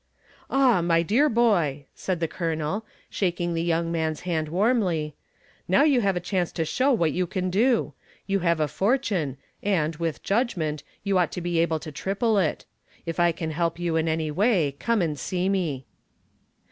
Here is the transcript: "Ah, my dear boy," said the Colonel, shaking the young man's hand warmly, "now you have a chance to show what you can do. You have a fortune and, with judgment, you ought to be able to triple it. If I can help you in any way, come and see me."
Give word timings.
"Ah, 0.49 0.81
my 0.81 1.03
dear 1.03 1.29
boy," 1.29 1.85
said 1.93 2.19
the 2.19 2.27
Colonel, 2.27 2.83
shaking 3.07 3.53
the 3.53 3.61
young 3.61 3.91
man's 3.91 4.21
hand 4.21 4.49
warmly, 4.49 5.13
"now 5.67 5.83
you 5.83 6.01
have 6.01 6.15
a 6.15 6.19
chance 6.19 6.51
to 6.53 6.65
show 6.65 6.91
what 6.91 7.11
you 7.11 7.27
can 7.27 7.51
do. 7.51 7.93
You 8.25 8.39
have 8.39 8.59
a 8.59 8.67
fortune 8.67 9.37
and, 9.61 9.95
with 9.97 10.23
judgment, 10.23 10.81
you 11.03 11.19
ought 11.19 11.31
to 11.33 11.39
be 11.41 11.59
able 11.59 11.77
to 11.81 11.91
triple 11.91 12.39
it. 12.39 12.65
If 13.05 13.19
I 13.19 13.31
can 13.31 13.51
help 13.51 13.77
you 13.77 13.95
in 13.95 14.07
any 14.07 14.31
way, 14.31 14.75
come 14.79 15.03
and 15.03 15.19
see 15.19 15.47
me." 15.47 15.85